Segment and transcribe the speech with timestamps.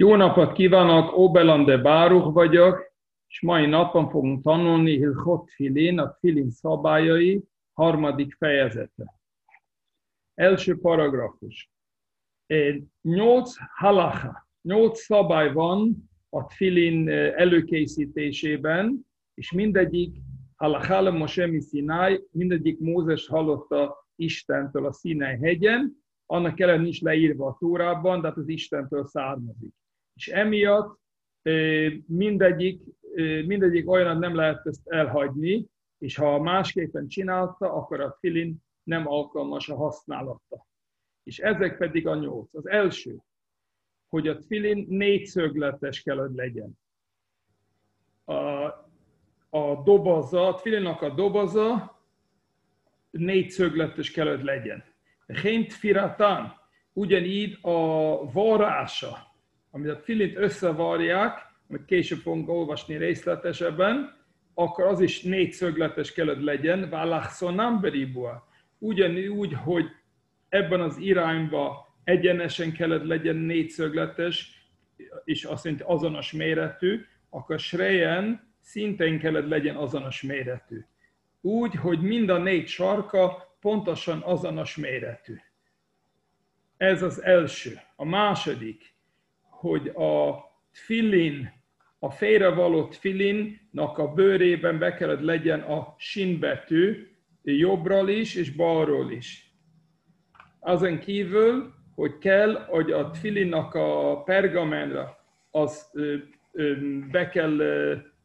[0.00, 2.92] Jó napot kívánok, Obelande Báruch vagyok,
[3.28, 9.14] és mai napon fogunk tanulni Hilchot Filin, a Filin szabályai, harmadik fejezete.
[10.34, 11.70] Első paragrafus.
[13.02, 20.16] Nyolc halacha, nyolc szabály van a Filin előkészítésében, és mindegyik
[20.56, 27.56] halachala Moshe Sinai, mindegyik Mózes hallotta Istentől a Sinai hegyen, annak ellen nincs leírva a
[27.58, 29.78] Tórában, de hát az Istentől származik.
[30.20, 30.98] És emiatt
[32.06, 32.82] mindegyik,
[33.46, 35.66] mindegyik olyan, nem lehet ezt elhagyni,
[35.98, 40.66] és ha másképpen csinálta, akkor a filin nem alkalmas a használata.
[41.22, 42.54] És ezek pedig a nyolc.
[42.54, 43.16] Az első,
[44.08, 46.78] hogy a filin négyszögletes kell, hogy legyen.
[48.24, 48.34] A,
[49.50, 51.98] a doboza, a filinnak a doboza
[53.10, 54.84] négyszögletes kell, hogy legyen.
[55.42, 56.52] Hént firatán,
[56.92, 59.28] ugyanígy a varrása,
[59.70, 64.18] amit a filint összevarják, amit később fogunk olvasni részletesebben,
[64.54, 68.48] akkor az is négyszögletes kell, hogy legyen, vállákszonám beribua.
[68.78, 69.84] Ugyanúgy, hogy
[70.48, 74.68] ebben az irányba egyenesen kellett legyen négyszögletes,
[75.24, 80.84] és azt jelenti azonos méretű, akkor srejen szintén kellett legyen azonos méretű.
[81.40, 85.36] Úgy, hogy mind a négy sarka pontosan azonos méretű.
[86.76, 87.80] Ez az első.
[87.96, 88.94] A második,
[89.60, 91.52] hogy a tfilin,
[91.98, 97.08] a félrevaló tfilinnak a bőrében be kellett legyen a sinbetű,
[97.42, 99.54] jobbról is és balról is.
[100.60, 105.90] Azon kívül, hogy kell, hogy a tfilinnak a pergamenra az
[107.10, 107.58] be kell,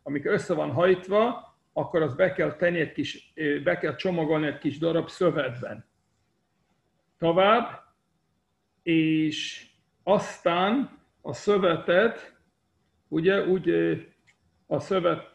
[0.03, 4.57] amikor össze van hajtva, akkor azt be kell tenni egy kis, be kell csomagolni egy
[4.57, 5.85] kis darab szövetben.
[7.17, 7.83] Tovább,
[8.83, 9.67] és
[10.03, 12.35] aztán a szövetet,
[13.07, 13.69] ugye úgy
[14.67, 15.33] a szövet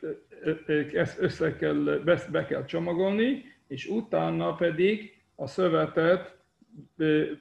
[0.92, 6.38] ezt össze kell, be kell csomagolni, és utána pedig a szövetet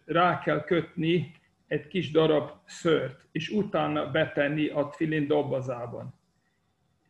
[0.06, 1.32] rá kell kötni
[1.68, 6.14] egy kis darab szőrt, és utána betenni a tfilin dobozában.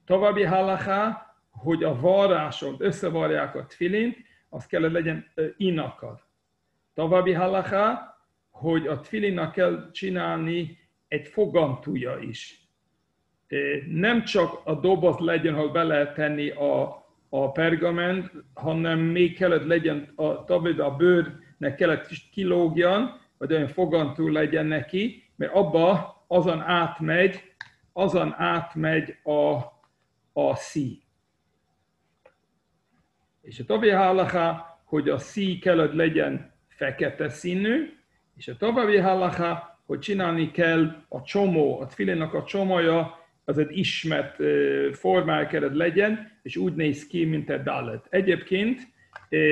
[0.06, 4.18] További halaká, hogy a varráson összevarják a tfilint,
[4.50, 6.20] az kell, legyen inakad.
[6.94, 8.18] További halaká,
[8.50, 10.78] hogy a tfilinnak kell csinálni
[11.10, 12.68] egy fogantúja is.
[13.88, 19.66] Nem csak a doboz legyen, ahol be lehet tenni a, a pergament, hanem még kellett
[19.66, 27.54] legyen a, a bőrnek kellett kilógjan, vagy olyan fogantú legyen neki, mert abba azon átmegy,
[27.94, 29.56] azon átmegy a,
[30.34, 31.02] a szí.
[33.42, 37.98] És a további halaká, hogy a szí kellett legyen fekete színű,
[38.36, 43.78] és a további halaká, hogy csinálni kell a csomó, a tfilénak a csomója, az egy
[43.78, 44.36] ismert
[44.96, 48.08] formája kellett legyen, és úgy néz ki, mint egy dalet.
[48.10, 48.80] Egyébként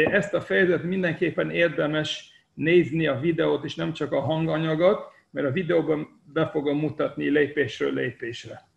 [0.06, 5.52] ezt a fejezet mindenképpen érdemes nézni a videót, és nem csak a hanganyagot, mert a
[5.52, 8.70] videóban be fogom mutatni lépésről lépésre.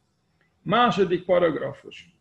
[0.63, 2.15] Második paragrafus.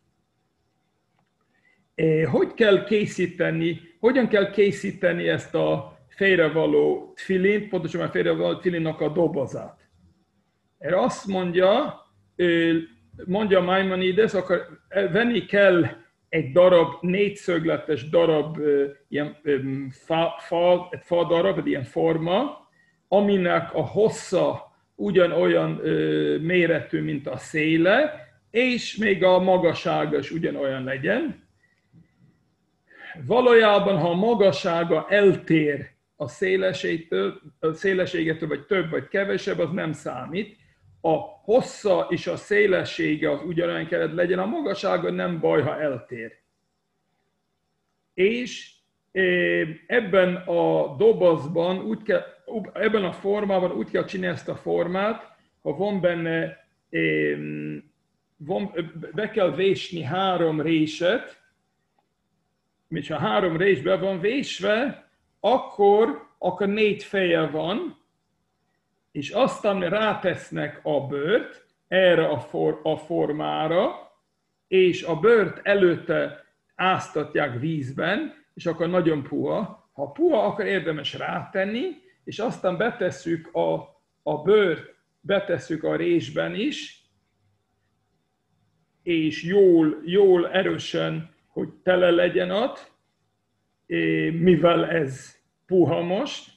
[2.30, 9.08] Hogy kell készíteni, hogyan kell készíteni ezt a félrevaló tfilint, pontosan a félrevaló tfilinnak a
[9.08, 9.88] dobozát?
[10.78, 12.00] Erre azt mondja,
[13.26, 15.86] mondja Maimonides, akkor venni kell
[16.28, 18.58] egy darab, négyszögletes darab,
[19.08, 19.36] ilyen
[19.90, 22.68] fa, fa, fa darab, egy ilyen forma,
[23.08, 25.70] aminek a hossza ugyanolyan
[26.40, 31.48] méretű, mint a széle, és még a magassága is ugyanolyan legyen.
[33.26, 39.92] Valójában, ha a magassága eltér a szélességtől, a szélességetől, vagy több, vagy kevesebb, az nem
[39.92, 40.56] számít.
[41.00, 46.38] A hossza és a szélessége az ugyanolyan kellett legyen, a magassága nem baj, ha eltér.
[48.14, 48.72] És
[49.86, 52.22] ebben a dobozban, úgy kell,
[52.72, 56.66] ebben a formában úgy kell csinálni ezt a formát, ha van benne,
[58.36, 58.72] van,
[59.14, 61.42] be kell vésni három réset,
[62.88, 65.09] és ha három részbe van vésve,
[65.40, 67.98] akkor, akkor négy feje van,
[69.12, 74.12] és aztán rátesznek a bőrt erre a, for, a formára,
[74.68, 76.44] és a bőrt előtte
[76.74, 79.90] áztatják vízben, és akkor nagyon puha.
[79.92, 81.88] Ha puha, akkor érdemes rátenni,
[82.24, 83.74] és aztán betesszük a,
[84.22, 87.04] a bőrt, betesszük a résben is,
[89.02, 92.89] és jól, jól erősen hogy tele legyen ott,
[94.32, 96.50] mivel ez puha most.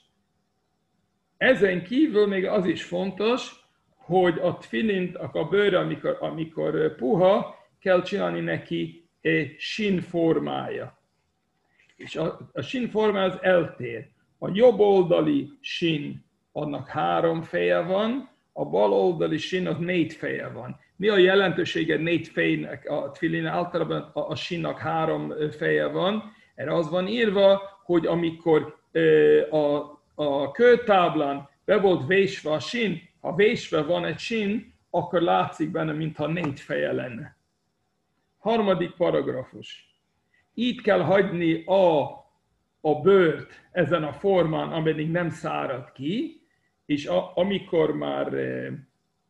[1.38, 3.52] Ezen kívül még az is fontos,
[3.96, 11.00] hogy a tfilint, a bőre, amikor, amikor puha, kell csinálni neki egy sin formája.
[11.96, 14.08] És a, a sin formája az eltér.
[14.38, 20.48] A jobb oldali sin, annak három feje van, a bal oldali sin az négy feje
[20.48, 20.80] van.
[20.96, 23.46] Mi a jelentősége négy fejnek a tfilin?
[23.46, 26.34] Általában a, a sinnak három feje van.
[26.56, 28.78] Erre az van írva, hogy amikor
[29.50, 29.58] a,
[30.16, 35.92] a kőtáblán be volt vésve a sin, ha vésve van egy sin, akkor látszik benne,
[35.92, 37.38] mintha négy feje lenne.
[38.38, 39.98] Harmadik paragrafus.
[40.54, 42.02] Így kell hagyni a,
[42.82, 46.42] a bőrt ezen a formán, ameddig nem szárad ki,
[46.86, 48.34] és a, amikor már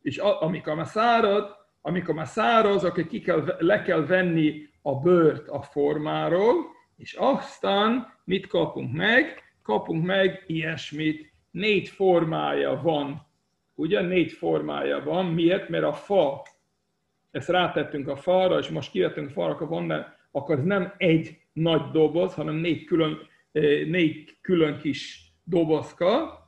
[0.02, 4.94] és a, amikor már szárad, amikor már száraz, akkor ki kell, le kell venni a
[4.94, 6.54] bőrt a formáról,
[6.96, 9.42] és aztán mit kapunk meg?
[9.62, 11.32] Kapunk meg ilyesmit.
[11.50, 13.26] Négy formája van.
[13.74, 15.26] Ugye négy formája van.
[15.26, 15.68] Miért?
[15.68, 16.42] Mert a fa,
[17.30, 21.38] ezt rátettünk a falra, és most kivettünk a falra, akkor van, akkor ez nem egy
[21.52, 23.18] nagy doboz, hanem négy külön,
[23.52, 26.38] eh, négy külön kis dobozka,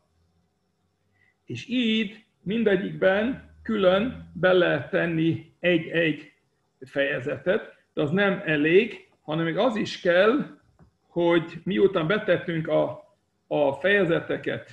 [1.44, 6.32] és így mindegyikben külön be lehet tenni egy-egy
[6.80, 10.58] fejezetet, de az nem elég, hanem még az is kell,
[11.08, 13.14] hogy miután betettünk a,
[13.46, 14.70] a fejezeteket,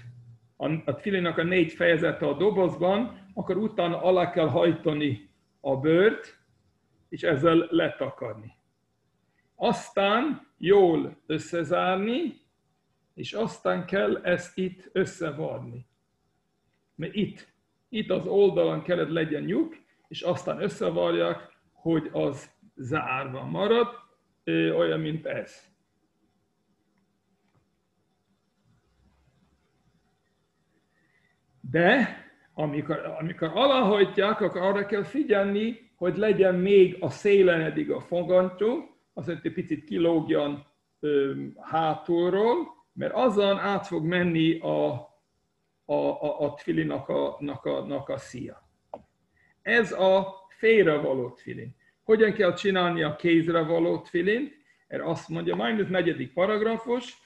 [0.57, 5.29] a, a filinak a négy fejezete a dobozban, akkor utána alá kell hajtani
[5.61, 6.37] a bőrt,
[7.09, 8.51] és ezzel letakarni.
[9.55, 12.41] Aztán jól összezárni,
[13.13, 15.85] és aztán kell ezt itt összevarni.
[16.95, 17.53] Mert itt
[17.93, 19.77] itt az oldalon kellett legyen lyuk,
[20.07, 23.87] és aztán összevarják, hogy az zárva marad,
[24.51, 25.71] olyan, mint ez.
[31.61, 32.17] De
[32.53, 38.89] amikor, amikor alahajtják, akkor arra kell figyelni, hogy legyen még a szélen eddig a fogantyú,
[39.13, 40.65] azért egy picit kilógjan
[40.99, 45.11] ö, hátulról, mert azon át fog menni a
[45.85, 48.69] a, a, a tvilinak a, a, a, a szia.
[49.61, 51.75] Ez a félrevaló tvilin.
[52.03, 54.53] Hogyan kell csinálni a kézre való tvilint?
[54.87, 57.17] Erre azt mondja, majd ez negyedik paragrafus,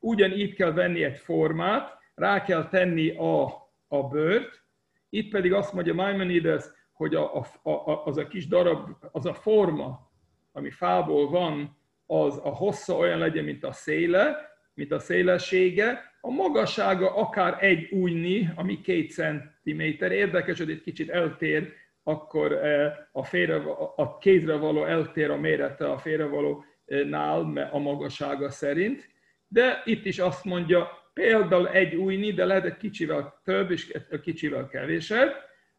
[0.00, 3.44] ugyanígy kell venni egy formát, rá kell tenni a,
[3.88, 4.62] a bőrt,
[5.10, 9.34] itt pedig azt mondja Maimonides, hogy a, a, a, az a kis darab, az a
[9.34, 10.10] forma,
[10.52, 11.76] ami fából van,
[12.06, 17.92] az a hossza olyan legyen, mint a széle, mint a szélessége, a magassága akár egy
[17.92, 20.12] újni, ami két centiméter.
[20.12, 21.72] Érdekes, hogy egy kicsit eltér,
[22.02, 23.62] akkor eh, a, félre,
[23.96, 29.08] a kézre való eltér a mérete a félrevaló nál a magassága szerint.
[29.48, 34.20] De itt is azt mondja, például egy újni, de lehet egy kicsivel több és egy
[34.20, 35.30] kicsivel kevésebb.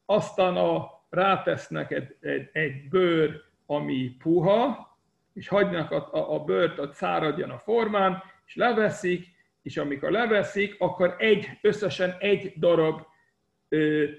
[0.06, 4.88] Aztán a, rátesznek egy, egy, egy bőr, ami puha,
[5.34, 9.28] és hagynak a, a, a bőrt, hogy száradjon a formán, és leveszik,
[9.62, 13.02] és amikor leveszik, akkor egy, összesen egy darab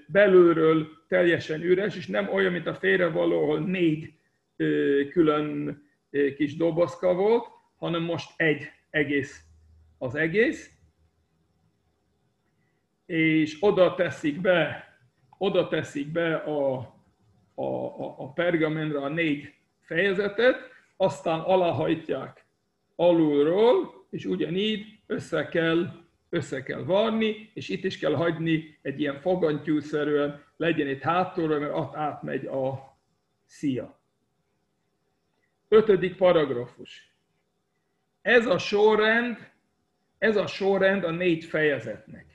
[0.07, 4.13] belülről teljesen üres, és nem olyan, mint a félrevaló, ahol négy
[5.09, 5.81] külön
[6.35, 9.43] kis dobozka volt, hanem most egy egész
[9.97, 10.69] az egész,
[13.05, 14.89] és oda teszik be,
[15.37, 16.75] oda teszik be a,
[17.55, 20.57] a, a, a pergamentre a négy fejezetet,
[20.97, 22.45] aztán alahajtják
[22.95, 26.04] alulról, és ugyanígy össze kell,
[26.35, 31.73] össze kell varni, és itt is kell hagyni egy ilyen fogantyúszerűen, legyen itt hátulra, mert
[31.73, 32.97] ott átmegy a
[33.45, 33.99] szia.
[35.67, 37.13] Ötödik paragrafus.
[38.21, 39.37] Ez a sorrend,
[40.17, 42.25] ez a sorrend a négy fejezetnek.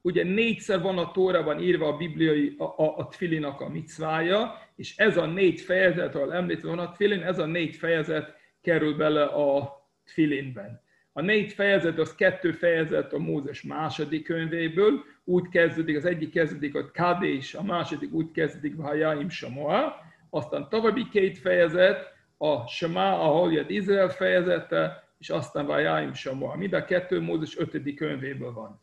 [0.00, 4.96] Ugye négyszer van a Tórában írva a bibliai, a, a, a Tvilinak a micvája, és
[4.96, 9.24] ez a négy fejezet, ahol említve van a Tvilin, ez a négy fejezet kerül bele
[9.24, 10.83] a Tvilinben.
[11.16, 16.72] A négy fejezet az kettő fejezet a Mózes második könyvéből, úgy kezdődik, az egyik kezdődik,
[16.72, 19.94] hogy Kádés, a második úgy kezdődik, hogy Jaim Samoa,
[20.30, 26.56] aztán további két fejezet, a Shema, ahol jött Izrael fejezete, és aztán Vajaim Samoa.
[26.56, 28.80] Mind a kettő Mózes ötödik könyvéből van.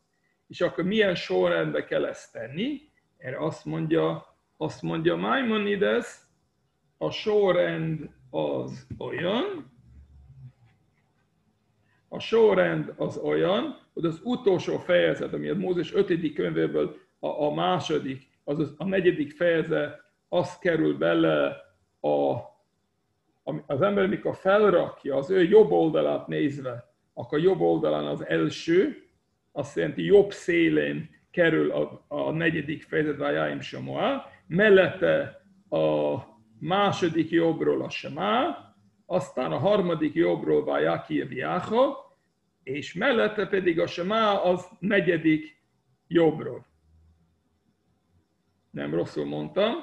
[0.48, 2.82] És akkor milyen sorrendbe kell ezt tenni?
[3.18, 6.20] Erre azt mondja, azt mondja Maimonides,
[6.98, 9.71] a sorrend az olyan,
[12.14, 16.34] a sorrend az olyan, hogy az utolsó fejezet, ami a Mózes 5.
[16.34, 21.58] könyvéből a, a második, az a negyedik fejezet, az kerül bele
[22.02, 22.36] a,
[23.68, 29.04] az ember, mikor felrakja az ő jobb oldalát nézve, akkor jobb oldalán az első,
[29.52, 36.18] azt jelenti jobb szélén kerül a, a negyedik fejezet Vájáim Samoa, mellette a
[36.60, 38.71] második jobbról a Semá,
[39.12, 42.16] aztán a harmadik jobbról Vájáki Viáha,
[42.64, 45.62] és mellette pedig a Semá az negyedik
[46.08, 46.66] jobbról.
[48.70, 49.74] Nem rosszul mondtam.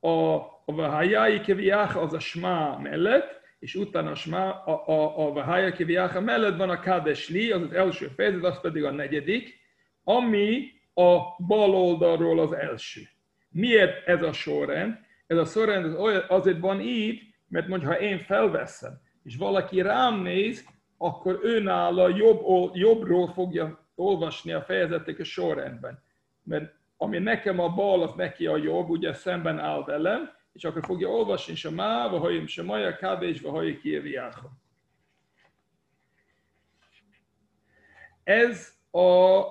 [0.00, 5.72] A, a Keviáha az a Smá mellett, és utána a, Smá, a, a, a Vahája
[5.72, 9.58] Keviáha mellett van a Kadesli, az az első fejezet, az pedig a negyedik,
[10.04, 13.00] ami a bal oldalról az első.
[13.50, 14.98] Miért ez a sorrend?
[15.26, 15.94] Ez a sorrend
[16.28, 20.64] azért van így, mert mondja, ha én felveszem, és valaki rám néz,
[20.96, 26.02] akkor őnála jobb, jobbról fogja olvasni a fejezetek a sorrendben.
[26.42, 30.84] Mert ami nekem a bal, az neki a jobb, ugye szemben áll velem, és akkor
[30.84, 34.50] fogja olvasni se má, vagy se maja, kádés, vagy kieviáha.
[38.22, 39.42] Ez a,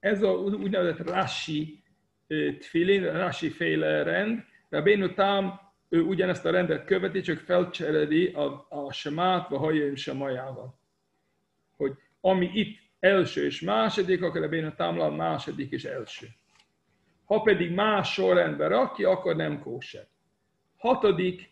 [0.00, 1.82] ez a úgynevezett Rashi
[2.58, 5.63] tfilin, Rashi féle rend, Rabbeinu Tam
[5.94, 10.78] ő ugyanezt a rendet követi, csak felcsereli a, a semát, a hajaim semajával.
[11.76, 16.26] Hogy ami itt első és második, akkor ebben a támla második és első.
[17.24, 20.06] Ha pedig más sorrendben rakja, akkor nem kóser.
[20.76, 21.50] Hatodik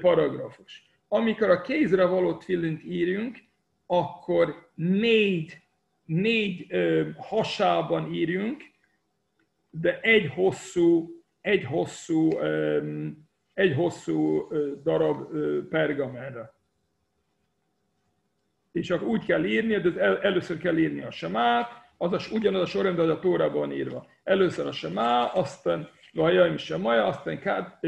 [0.00, 0.90] paragrafus.
[1.08, 3.38] Amikor a kézre való tfilint írjunk,
[3.86, 5.62] akkor négy,
[6.04, 8.62] négy ö, hasában írjunk,
[9.70, 13.08] de egy hosszú, egy hosszú, ö,
[13.54, 14.48] egy hosszú
[14.82, 15.28] darab
[15.68, 16.58] pergamenre
[18.72, 22.62] és akkor úgy kell írni, hogy el, először kell írni a semát, az a, ugyanaz
[22.62, 24.06] a sorrend, az a Tórában írva.
[24.22, 27.78] Először a semá, aztán Vajaim Semaja, aztán kád,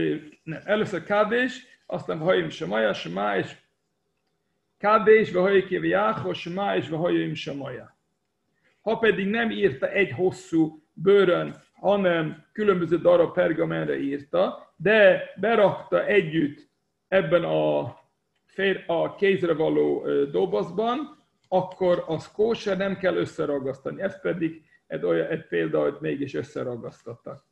[0.42, 3.56] nem, először Kádés, aztán Vajaim Semaja, Semá és
[4.78, 7.96] Kádés, Vahajkévi Jáhos, Semá és Vajaim Semaja.
[8.80, 16.68] Ha pedig nem írta egy hosszú bőrön, hanem különböző darab pergamenre írta, de berakta együtt
[17.08, 17.96] ebben a
[18.44, 24.02] fér a kézre való dobozban, akkor az kóser nem kell összeragasztani.
[24.02, 27.44] Ez pedig egy, olyan, egy példa, hogy mégis összeragasztottak.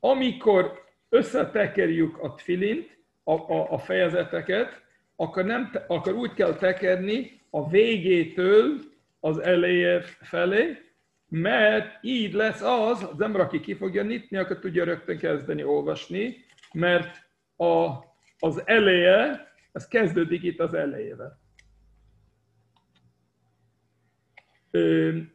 [0.00, 4.82] Amikor összetekerjük a tfilint, a, a, a fejezeteket,
[5.16, 8.78] akkor, nem, akkor úgy kell tekerni a végétől
[9.20, 10.89] az eleje felé,
[11.30, 16.36] mert így lesz az, az ember, aki ki fogja nyitni, akkor tudja rögtön kezdeni olvasni,
[16.72, 18.08] mert a
[18.42, 21.40] az eleje, ez kezdődik itt az elejével.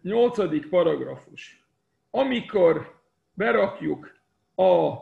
[0.01, 1.65] Nyolcadik paragrafus.
[2.09, 3.01] Amikor
[3.33, 4.19] berakjuk
[4.55, 4.93] a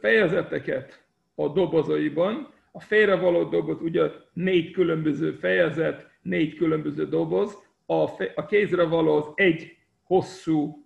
[0.00, 8.46] fejezeteket a dobozaiban, a félrevaló doboz, ugye négy különböző fejezet, négy különböző doboz, a, a
[8.46, 10.84] kézre való az egy hosszú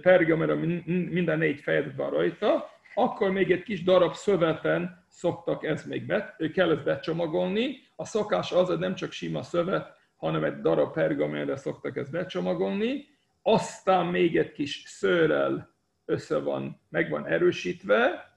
[0.00, 0.54] pergamer,
[0.86, 6.36] minden négy fejezet van rajta, akkor még egy kis darab szöveten szoktak ezt még be,
[6.54, 7.76] kell ezt becsomagolni.
[7.96, 13.06] A szokás az, hogy nem csak sima szövet, hanem egy darab pergamenre szoktak ezt becsomagolni.
[13.42, 18.32] Aztán még egy kis szőrrel össze van, meg van erősítve,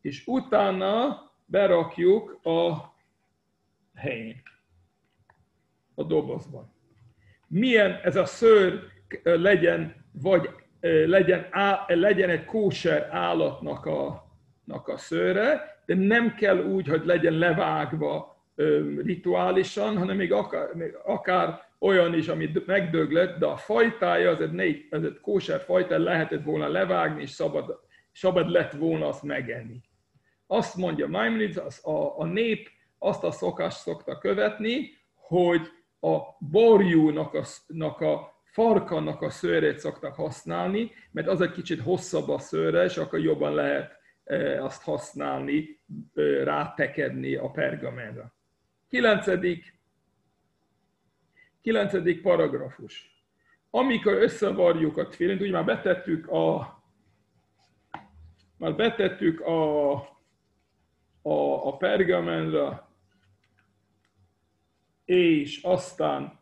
[0.00, 2.74] és utána berakjuk a
[3.94, 4.42] helyén,
[5.94, 6.75] a dobozban.
[7.46, 8.80] Milyen ez a szőr
[9.22, 10.50] legyen, vagy
[11.06, 11.46] legyen,
[11.86, 14.24] legyen egy kóser állatnak a,
[14.66, 18.44] a szőre, de nem kell úgy, hogy legyen levágva
[19.04, 24.52] rituálisan, hanem még akár, még akár olyan is, ami megdöglött, de a fajtája, az egy,
[24.52, 27.80] négy, az egy kóser fajta, lehetett volna levágni, és szabad,
[28.12, 29.80] szabad lett volna azt megenni.
[30.46, 35.60] Azt mondja Maimonides, az a, a nép azt a szokást szokta követni, hogy
[36.00, 37.44] a borjúnak a,
[38.04, 43.18] a farkannak a szőrét szoktak használni, mert az egy kicsit hosszabb a szőre, és akkor
[43.18, 43.98] jobban lehet
[44.60, 45.80] azt használni,
[46.44, 48.32] rátekedni a pergamenre.
[48.88, 49.80] Kilencedik,
[51.60, 53.24] kilencedik paragrafus.
[53.70, 56.74] Amikor összevarjuk a tfilint, ugye már betettük a
[58.58, 59.92] már betettük a,
[61.22, 62.85] a, a pergamenre,
[65.06, 66.38] és aztán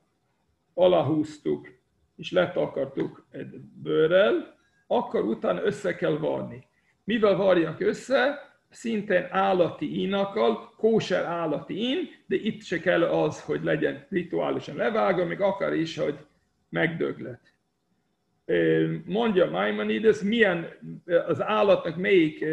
[0.75, 1.69] alahúztuk,
[2.17, 4.57] és letakartuk egy bőrrel,
[4.87, 6.67] akkor utána össze kell varni.
[7.05, 8.53] Mivel varjak össze?
[8.71, 15.25] Szintén állati inakkal, kóser állati in, de itt se kell az, hogy legyen rituálisan levágva,
[15.25, 16.19] még akar is, hogy
[16.69, 17.53] megdöglet.
[19.05, 20.69] Mondja Maimonides, milyen
[21.27, 22.45] az állatnak melyik,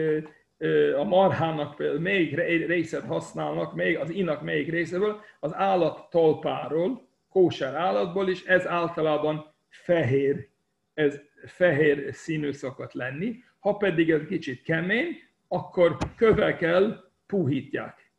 [0.97, 2.35] a marhának például melyik
[2.67, 9.53] részet használnak, még az inak melyik részéről, az állat tolpáról, kóser állatból is, ez általában
[9.69, 10.47] fehér,
[10.93, 13.43] ez fehér színű szokott lenni.
[13.59, 15.07] Ha pedig ez kicsit kemény,
[15.47, 18.11] akkor kövekkel puhítják.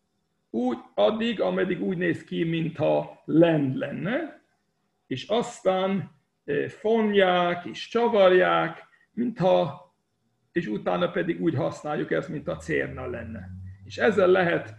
[0.50, 4.42] Úgy, addig, ameddig úgy néz ki, mintha lend lenne,
[5.06, 6.11] és aztán
[6.68, 9.91] fonják és csavarják, mintha,
[10.52, 13.49] és utána pedig úgy használjuk ezt, mint a cérna lenne.
[13.85, 14.75] És ezzel lehet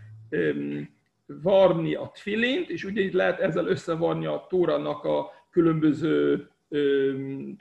[1.26, 7.56] varni a tfilint, és ugye itt lehet ezzel összevarni a tóranak a különböző um,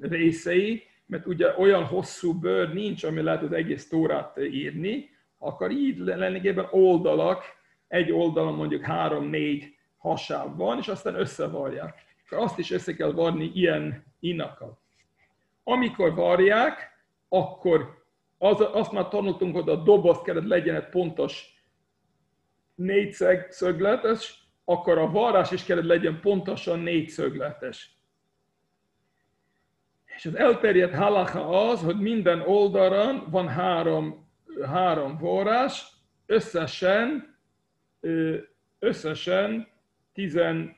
[0.00, 5.98] részei, mert ugye olyan hosszú bőr nincs, ami lehet az egész tórát írni, akkor így
[5.98, 7.44] lényegében oldalak,
[7.88, 12.04] egy oldalon mondjuk három-négy hasáb van, és aztán összevarják.
[12.26, 14.78] Akkor azt is össze kell varni ilyen inakkal.
[15.68, 16.90] Amikor varják,
[17.28, 18.04] akkor
[18.38, 21.64] az, azt már tanultunk, hogy a doboz kellett legyen egy pontos
[22.74, 27.96] négyszögletes, akkor a varrás is kellett legyen pontosan négyszögletes.
[30.04, 34.28] És az elterjedt halacha az, hogy minden oldalon van három,
[34.66, 35.86] három varrás,
[36.26, 37.36] összesen,
[38.78, 39.68] összesen
[40.12, 40.76] 12,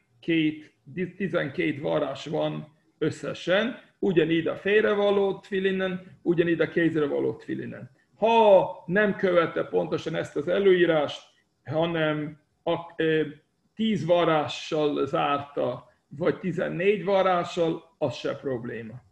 [1.16, 7.90] 12 varrás van összesen, ugyanígy a félrevaló tvilinen, ugyanígy a kézre való tvilinen.
[8.16, 11.22] Ha nem követte pontosan ezt az előírást,
[11.64, 13.26] hanem a, e,
[13.74, 19.06] 10 varással zárta, vagy 14 varással, az se probléma.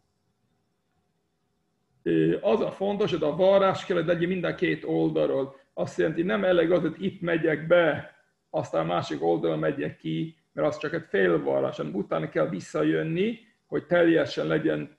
[2.40, 5.56] Az a fontos, hogy a varrás kell, legyen mind a két oldalról.
[5.74, 8.14] Azt jelenti, nem elég az, hogy itt megyek be,
[8.50, 13.38] aztán a másik oldalon megyek ki, mert az csak egy félvarrás, hanem utána kell visszajönni,
[13.66, 14.98] hogy teljesen legyen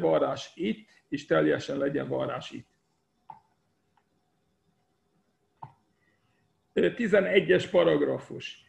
[0.00, 2.70] varrás itt, és teljesen legyen varrás itt.
[6.74, 8.64] 11-es paragrafus.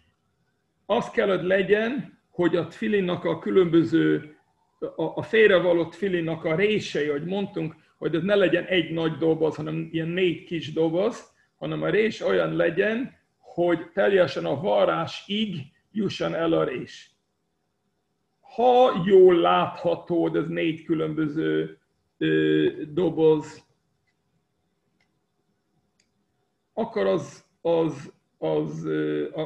[0.86, 4.38] Az kell, hogy legyen, hogy a tfilinnak a különböző,
[4.80, 9.56] a, a félrevaló tfilinnak a rései, hogy mondtunk, hogy ez ne legyen egy nagy doboz,
[9.56, 15.56] hanem ilyen négy kis doboz, hanem a rés olyan legyen, hogy teljesen a varrásig
[15.92, 17.13] jusson el a rés
[18.56, 21.78] ha jól látható, ez négy különböző
[22.18, 23.68] ö, doboz,
[26.74, 28.88] akkor az, az, az,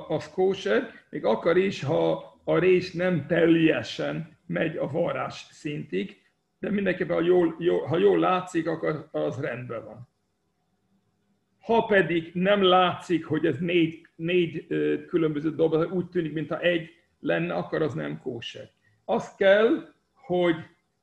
[0.07, 6.21] az kóser, még akar is, ha a rés nem teljesen megy a varrás szintig,
[6.59, 10.07] de mindenképpen, ha jól, jól, ha jól látszik, akkor az rendben van.
[11.59, 14.67] Ha pedig nem látszik, hogy ez négy, négy
[15.07, 16.89] különböző doboz, úgy tűnik, mintha egy
[17.19, 18.75] lenne, akkor az nem kóser
[19.09, 20.55] az kell, hogy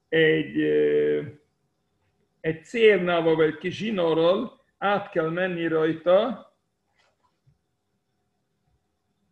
[0.08, 0.60] egy,
[2.40, 6.52] egy cérnával vagy egy kis zsinórral át kell menni rajta,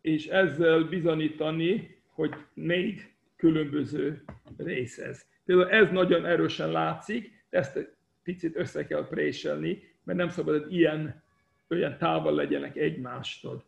[0.01, 3.05] és ezzel bizonyítani, hogy négy
[3.35, 4.23] különböző
[4.57, 5.25] rész ez.
[5.45, 7.89] Például ez nagyon erősen látszik, ezt egy
[8.23, 11.23] picit össze kell préselni, mert nem szabad, hogy ilyen,
[11.69, 13.65] olyan távol legyenek egymástól.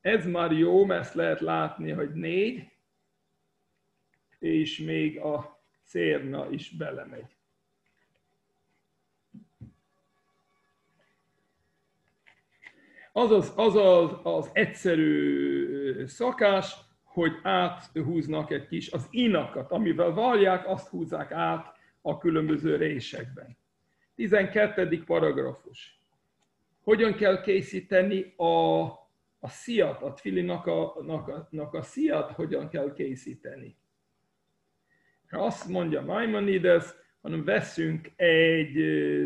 [0.00, 2.76] Ez már jó, mert ezt lehet látni, hogy négy,
[4.38, 7.36] és még a cérna is belemegy.
[13.12, 13.52] Az az,
[14.22, 16.74] az, egyszerű szakás,
[17.04, 23.56] hogy áthúznak egy kis, az inakat, amivel varják, azt húzzák át a különböző résekben.
[24.14, 25.02] 12.
[25.04, 26.00] paragrafus.
[26.82, 28.82] Hogyan kell készíteni a,
[29.38, 33.76] a sziat, a tfilinak a, a, a, sziat, hogyan kell készíteni?
[35.30, 36.84] Azt mondja Maimonides,
[37.22, 38.74] hanem veszünk egy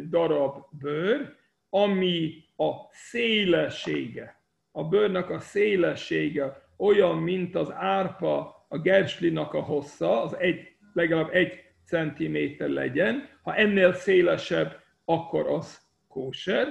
[0.09, 1.35] darab bőr,
[1.71, 10.23] ami a szélessége, a bőrnek a szélessége olyan, mint az árpa, a gerslinak a hossza,
[10.23, 13.29] az egy, legalább egy centiméter legyen.
[13.43, 16.67] Ha ennél szélesebb, akkor az kóser.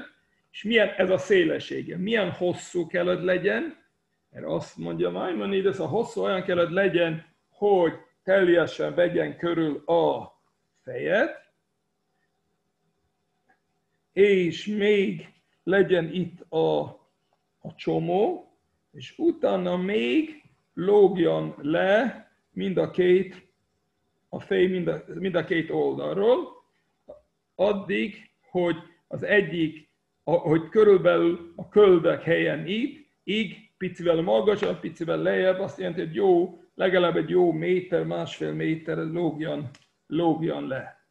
[0.51, 1.97] És milyen ez a szélessége?
[1.97, 3.77] Milyen hosszú kellett legyen?
[4.29, 10.33] Mert azt mondja Maimonides, a hosszú olyan kellett legyen, hogy teljesen vegyen körül a
[10.83, 11.51] fejet,
[14.13, 16.79] és még legyen itt a,
[17.61, 18.51] a csomó,
[18.91, 23.47] és utána még lógjon le mind a két,
[24.29, 26.47] a fej mind a, mind a két oldalról,
[27.55, 28.75] addig, hogy
[29.07, 29.89] az egyik,
[30.23, 36.60] hogy körülbelül a köldek helyen itt, így picivel magasabb, picivel lejjebb, azt jelenti, hogy jó
[36.73, 39.69] legalább egy jó méter, másfél méter lógjon,
[40.07, 41.05] lógjon le.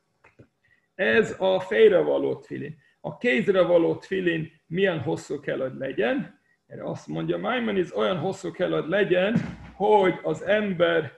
[0.94, 2.76] Ez a fejre való tfilin.
[3.00, 6.40] A kézre való tfilin milyen hosszú kell, hogy legyen?
[6.66, 9.34] Erre azt mondja Maimonides, olyan hosszú kell, hogy legyen,
[9.74, 11.12] hogy az ember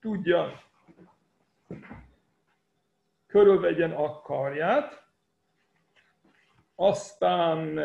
[0.00, 0.62] tudja
[3.26, 5.06] körülvegyen a karját,
[6.74, 7.80] aztán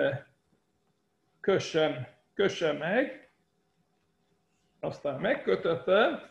[1.39, 3.26] kössem, kösse meg,
[4.79, 6.29] aztán megkötötte,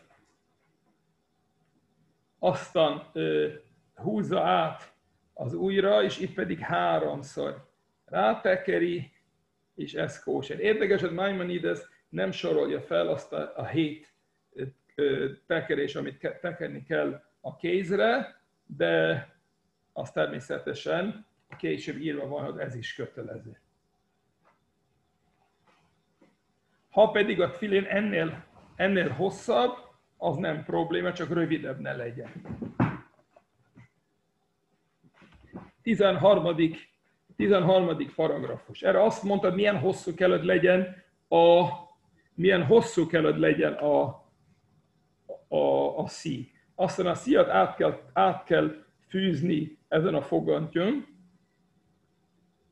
[2.39, 3.49] aztán ö,
[3.95, 4.93] húzza át
[5.33, 7.67] az újra, és itt pedig háromszor
[8.05, 9.11] rátekeri,
[9.75, 10.59] és ez kóser.
[10.59, 11.79] Érdekes, hogy Maimonides
[12.09, 14.13] nem sorolja fel azt a, a hét
[15.47, 19.27] tekerés, amit tekerni kell a kézre, de
[19.93, 21.25] az természetesen
[21.57, 23.61] később írva van, hogy ez is kötelező.
[26.97, 29.77] Ha pedig a filin ennél, ennél hosszabb,
[30.17, 32.31] az nem probléma, csak rövidebb ne legyen.
[35.81, 36.55] 13.
[37.35, 37.97] 13.
[38.15, 38.81] paragrafus.
[38.81, 41.69] Erre azt mondtad, milyen hosszú kellett legyen a,
[42.33, 44.03] milyen hosszú kellett legyen a,
[45.47, 46.51] a, a szí.
[46.75, 51.05] Aztán a szíjat át kell, át kell fűzni ezen a fogantyon,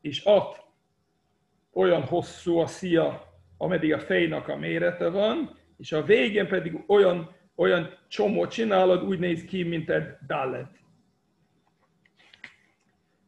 [0.02, 0.64] és ott
[1.74, 7.36] olyan hosszú a szia, ameddig a fejnak a mérete van, és a végén pedig olyan,
[7.56, 10.70] olyan csomót csinálod, úgy néz ki, mint egy dalet.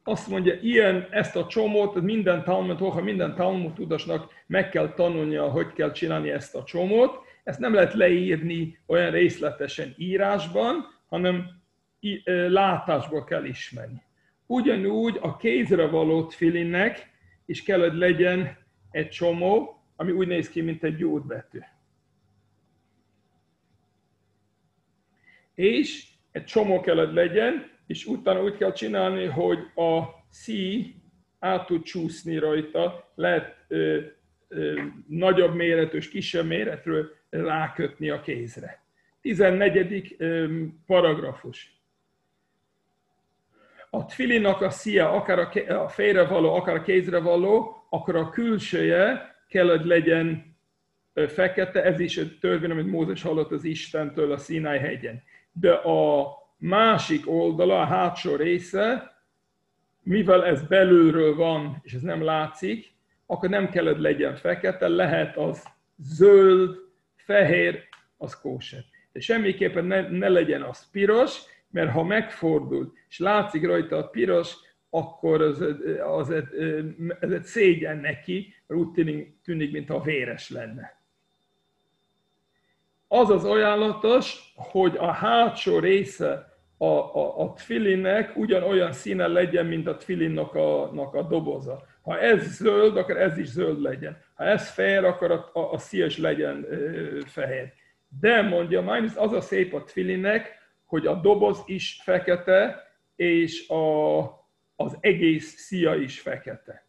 [0.03, 5.49] Azt mondja, ilyen, ezt a csomót, minden Talmud, ha minden Talmud tudasnak meg kell tanulnia,
[5.49, 7.19] hogy kell csinálni ezt a csomót.
[7.43, 11.49] Ezt nem lehet leírni olyan részletesen írásban, hanem
[12.47, 14.01] látásból kell ismerni.
[14.45, 17.09] Ugyanúgy a kézre való filinnek
[17.45, 18.57] is kell, hogy legyen
[18.91, 21.59] egy csomó, ami úgy néz ki, mint egy gyógybetű.
[25.53, 30.95] És egy csomó kell, hogy legyen, és utána úgy kell csinálni, hogy a szí
[31.39, 33.99] át tud csúszni rajta, lehet ö,
[34.47, 38.83] ö, nagyobb méretű, kisebb méretről rákötni a kézre.
[39.21, 40.15] 14.
[40.17, 41.77] Ö, paragrafus
[43.89, 49.35] a tfilinak a szia, akár a fejre való, akár a kézre való, akkor a külsője
[49.47, 50.55] kell, hogy legyen
[51.13, 55.23] fekete, ez is egy törvény, amit Mózes hallott az Istentől a Sinai hegyen.
[55.51, 59.15] De a másik oldala, a hátsó része,
[60.03, 65.37] mivel ez belülről van, és ez nem látszik, akkor nem kell, hogy legyen fekete, lehet
[65.37, 65.63] az
[65.97, 66.75] zöld,
[67.15, 67.83] fehér,
[68.17, 68.83] az kóser.
[69.11, 74.55] De semmiképpen ne, ne legyen az piros, mert ha megfordul, és látszik rajta a piros,
[74.89, 76.29] akkor az, az, az,
[77.19, 81.01] ez egy szégyen neki, mert úgy tűnik, tűnik, mintha véres lenne.
[83.07, 89.87] Az az ajánlatos, hogy a hátsó része a, a, a tfilinnek ugyanolyan színe legyen, mint
[89.87, 91.83] a tfilinnak a, a doboza.
[92.01, 94.17] Ha ez zöld, akkor ez is zöld legyen.
[94.33, 97.73] Ha ez fehér, akkor a, a, a szíja is legyen ö, fehér.
[98.19, 104.19] De mondja, Mainz, az a szép a tfilinnek, hogy a doboz is fekete, és a,
[104.79, 106.85] az egész szia is fekete.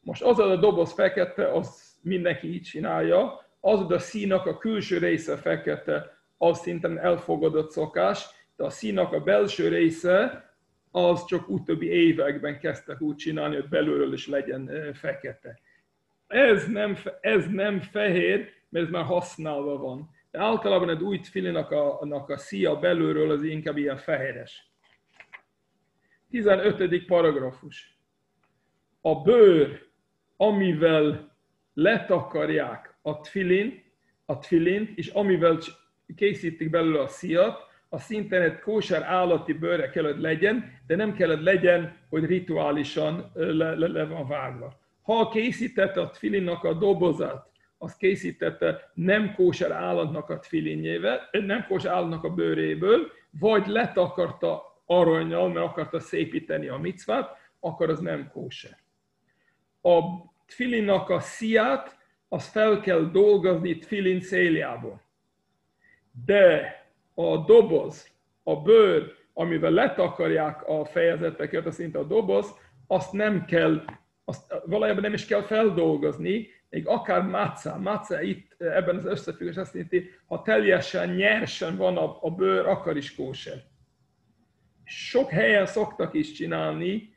[0.00, 5.36] Most az a doboz fekete, az mindenki így csinálja, az a színak a külső része
[5.36, 8.26] fekete, az szinten elfogadott szokás,
[8.56, 10.50] de a színak a belső része,
[10.90, 15.60] az csak utóbbi években kezdtek úgy csinálni, hogy belülről is legyen fekete.
[16.26, 20.10] Ez nem, ez nem fehér, mert ez már használva van.
[20.30, 24.70] De általában egy új tfilinak a, a szia belülről az inkább ilyen fehéres.
[26.30, 27.04] 15.
[27.06, 27.98] paragrafus.
[29.00, 29.82] A bőr,
[30.36, 31.36] amivel
[31.74, 33.82] letakarják a tfilin,
[34.24, 35.58] a tfilint, és amivel
[36.16, 41.42] készítik belőle a szíjat, a szinten egy kóser állati bőre kellett legyen, de nem kellett
[41.42, 44.78] legyen, hogy rituálisan le, le, le van vágva.
[45.02, 51.92] Ha készítette a tfilinnak a dobozat, az készítette nem kóser állatnak a tfilinjével, nem kóser
[51.92, 58.78] állatnak a bőréből, vagy letakarta aranyjal, mert akarta szépíteni a micvát, akkor az nem kóser.
[59.82, 60.00] A
[60.46, 65.02] tfilinnak a sziát, az fel kell dolgozni tfilin céljából.
[66.24, 66.74] De
[67.14, 68.10] a doboz,
[68.42, 72.54] a bőr, amivel letakarják a fejezeteket, az szinte a doboz,
[72.86, 73.84] azt nem kell,
[74.24, 79.74] azt valójában nem is kell feldolgozni, még akár máca, máca itt ebben az összefüggés azt
[79.74, 83.64] jelenti, ha teljesen nyersen van a, a bőr, akkor is kóser.
[84.88, 87.14] Sok helyen szoktak is csinálni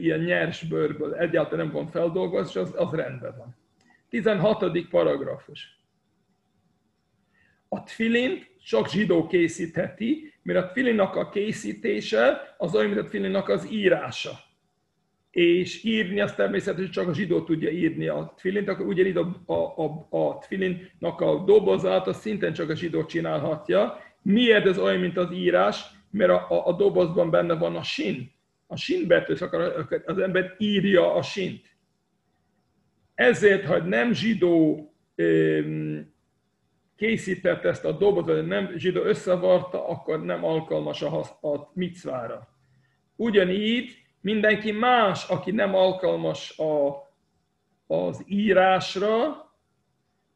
[0.00, 3.56] ilyen nyers bőrből, egyáltalán nem van feldolgozva, az, az rendben van.
[4.08, 4.88] 16.
[4.88, 5.78] paragrafus.
[7.68, 13.48] A tfilint csak zsidó készítheti, mert a tfilinnak a készítése az olyan, mint a tfilinnak
[13.48, 14.38] az írása.
[15.30, 19.84] és írni azt természetesen csak a zsidó tudja írni a tfilint, akkor ugyanígy a, a,
[19.84, 23.98] a, a tfilinnak a dobozát azt szintén csak a zsidó csinálhatja.
[24.22, 25.84] Miért ez olyan, mint az írás?
[26.14, 28.32] Mert a, a, a dobozban benne van a sin.
[28.66, 31.76] A sin betűs, akkor az ember írja a sint.
[33.14, 34.78] Ezért, ha nem zsidó
[36.96, 42.48] készített ezt a dobozot, nem zsidó összevarta, akkor nem alkalmas a, a micvára.
[43.16, 47.02] Ugyanígy mindenki más, aki nem alkalmas a,
[47.86, 49.44] az írásra,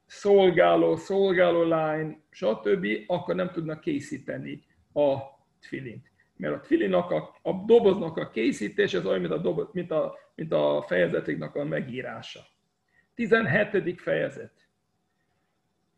[0.06, 4.62] szolgáló, szolgáló lány, stb., akkor nem tudnak készíteni
[4.92, 5.36] a
[5.68, 6.06] tfilint.
[6.36, 10.18] Mert a tfilinnak, a, a doboznak a készítés, az olyan, mint a, doboz, mint a,
[10.34, 12.40] mint a fejezeteknek a megírása.
[13.14, 14.00] 17.
[14.00, 14.52] fejezet.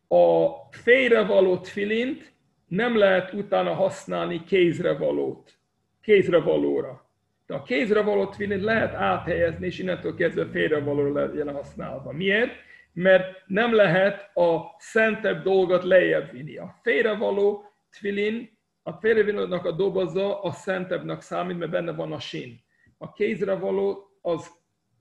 [0.07, 2.33] A félrevaló tfilint
[2.67, 5.59] nem lehet utána használni kézrevalót,
[6.01, 7.09] kézrevalóra.
[7.51, 12.11] De a kézre való tvilint lehet áthelyezni, és innentől kezdve félrevaló legyen használva.
[12.11, 12.51] Miért?
[12.93, 16.57] Mert nem lehet a szentebb dolgot lejjebb vinni.
[16.57, 17.65] A félrevaló
[17.99, 22.63] tvilin, a félrevinónak a doboza a szentebbnek számít, mert benne van a sin.
[22.97, 24.51] A kézre való, az,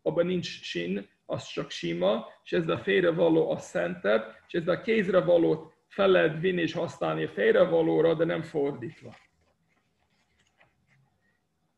[0.02, 4.80] abban nincs sin, az csak sima, és ez a félrevaló a szentebb, és ez a
[4.80, 9.16] kézre valót fel lehet vinni és használni a félrevalóra, de nem fordítva.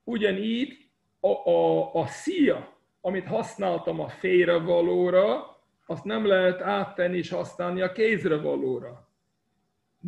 [0.05, 7.81] Ugyanígy a, a, a szia, amit használtam a félrevalóra, azt nem lehet áttenni és használni
[7.81, 9.12] a kézrevalóra.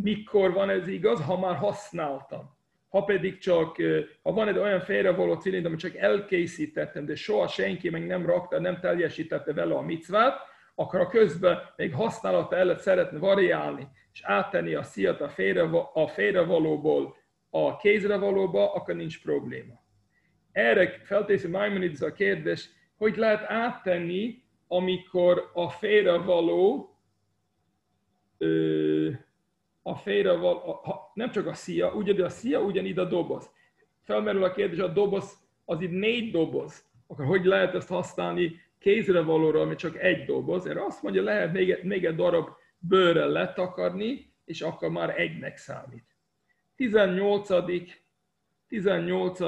[0.02, 1.20] Mikor van ez igaz?
[1.20, 2.57] Ha már használtam.
[2.88, 3.76] Ha pedig csak,
[4.22, 8.61] ha van egy olyan félrevaló cilindr, amit csak elkészítettem, de soha senki meg nem rakta,
[8.61, 10.38] nem teljesítette vele a micvát,
[10.74, 16.07] akkor a közben még használata előtt szeretne variálni, és áttenni a szíjat a, félre, a
[16.07, 17.16] félrevalóból
[17.50, 19.83] a kézrevalóba, akkor nincs probléma
[20.54, 26.88] erre felteszi Maimonides a kérdés, hogy lehet áttenni, amikor a félrevaló,
[29.87, 30.81] a félrevaló,
[31.14, 33.51] nem csak a szia, ugyan a szia ugyanígy a doboz.
[34.03, 39.61] Felmerül a kérdés, a doboz, az itt négy doboz, akkor hogy lehet ezt használni kézrevalóra,
[39.61, 40.66] ami csak egy doboz?
[40.66, 46.05] Erre azt mondja, lehet még, még egy darab bőrrel letakarni, és akkor már egynek számít.
[46.77, 47.49] 18
[48.68, 49.38] 18.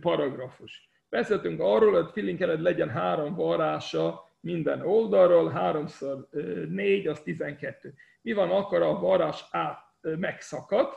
[0.00, 0.90] paragrafus.
[1.08, 6.28] Beszéltünk arról, hogy filinkeled legyen három varrása minden oldalról, háromszor
[6.68, 7.94] négy, az 12.
[8.28, 10.88] Mi van akkor a varrás át megszakad,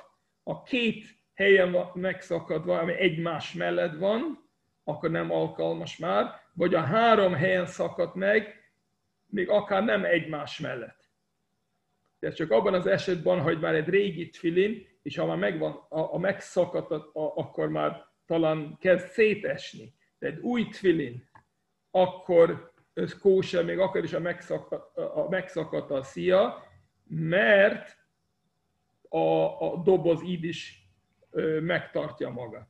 [0.43, 4.49] a két helyen megszakadva, ami egymás mellett van,
[4.83, 8.73] akkor nem alkalmas már, vagy a három helyen szakadt meg,
[9.25, 11.09] még akár nem egymás mellett.
[12.19, 16.13] De csak abban az esetben, hogy már egy régi tfilin, és ha már megvan a,
[16.13, 19.93] a megszakadt, a, akkor már talán kezd szétesni.
[20.19, 21.29] De egy új twilin,
[21.91, 26.69] akkor ez kóse, még akkor is a megszakadt a, megszakadt a szia,
[27.13, 27.97] mert
[29.09, 29.17] a,
[29.65, 30.89] a doboz így is
[31.31, 32.69] ö, megtartja magát.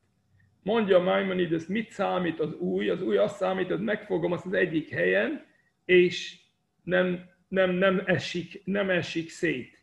[0.63, 2.89] Mondja Maimonides, mit számít az új?
[2.89, 5.45] Az új azt számít, hogy megfogom azt az egyik helyen,
[5.85, 6.39] és
[6.83, 9.79] nem, nem, nem, esik, nem esik szét.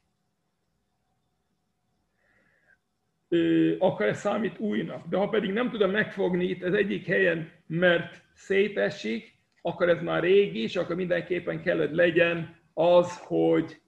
[3.79, 5.07] akkor ez számít újnak.
[5.07, 10.23] De ha pedig nem tudom megfogni itt az egyik helyen, mert szétesik, akkor ez már
[10.23, 13.81] régi, és akkor mindenképpen kell, hogy legyen az, hogy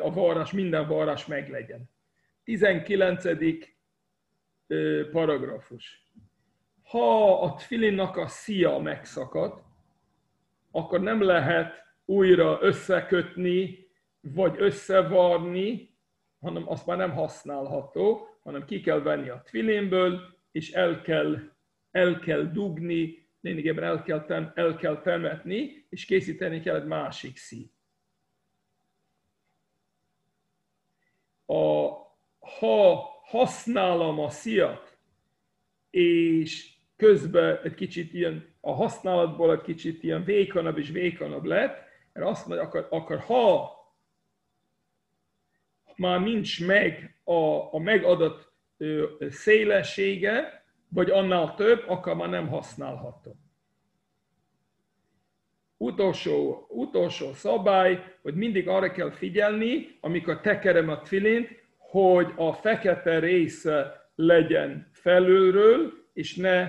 [0.00, 1.90] a varrás, minden varrás meglegyen.
[2.44, 3.24] 19.
[5.10, 6.04] paragrafus.
[6.82, 9.62] Ha a tfilinnak a szia megszakad,
[10.70, 13.86] akkor nem lehet újra összekötni,
[14.20, 15.94] vagy összevarni,
[16.40, 20.20] hanem azt már nem használható, hanem ki kell venni a twilinből,
[20.52, 21.38] és el kell,
[21.90, 27.36] el kell dugni, lényegében el kell, tem, el kell temetni, és készíteni kell egy másik
[27.36, 27.66] szív.
[31.46, 31.88] A,
[32.58, 34.98] ha használom a sziat,
[35.90, 42.26] és közben egy kicsit ilyen, a használatból egy kicsit ilyen vékonabb és vékonabb lett, mert
[42.26, 43.74] azt mondja, akkor, akkor ha
[45.96, 48.52] már nincs meg a, a megadott
[49.30, 53.36] szélessége, vagy annál több, akkor már nem használható.
[55.76, 63.18] Utolsó, utolsó szabály, hogy mindig arra kell figyelni, amikor tekerem a tvilint, hogy a fekete
[63.18, 66.68] része legyen felülről, és ne,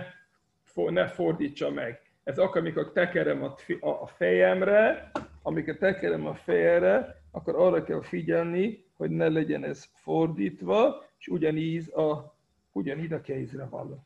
[0.75, 2.01] ne fordítsa meg.
[2.23, 3.55] Ez akkor, amikor tekerem a,
[3.87, 11.05] a fejemre, amikor tekerem a fejre, akkor arra kell figyelni, hogy ne legyen ez fordítva,
[11.19, 12.35] és ugyanígy a,
[12.71, 14.05] ugyanígy a kézre való.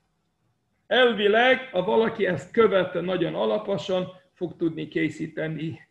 [0.87, 4.07] elvileg, ha valaki ezt követte nagyon alaposan,
[4.41, 5.87] fog tudni készíteni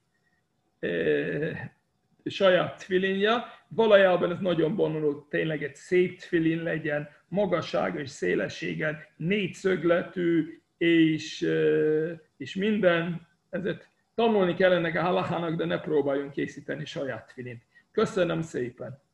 [0.81, 0.91] e,
[2.25, 3.45] saját tfilinja.
[3.69, 12.21] Valójában ez nagyon bonyolult, tényleg egy szép tfilin legyen, magasság és szélességen, négyszögletű, és, e,
[12.37, 13.29] és minden.
[13.51, 17.63] Ezért tanulni kellene a halakának, de ne próbáljunk készíteni saját tfilint.
[17.93, 19.10] Köszönöm szépen!